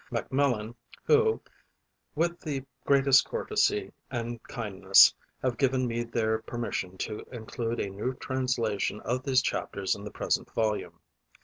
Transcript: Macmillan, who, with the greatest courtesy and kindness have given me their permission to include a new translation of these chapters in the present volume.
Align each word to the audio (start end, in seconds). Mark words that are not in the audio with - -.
Macmillan, 0.09 0.73
who, 1.03 1.39
with 2.15 2.39
the 2.39 2.65
greatest 2.87 3.23
courtesy 3.27 3.91
and 4.09 4.41
kindness 4.41 5.13
have 5.43 5.59
given 5.59 5.85
me 5.85 6.01
their 6.03 6.39
permission 6.39 6.97
to 6.97 7.19
include 7.31 7.79
a 7.79 7.87
new 7.91 8.15
translation 8.15 8.99
of 9.01 9.21
these 9.21 9.43
chapters 9.43 9.93
in 9.93 10.03
the 10.03 10.09
present 10.09 10.49
volume. 10.55 10.99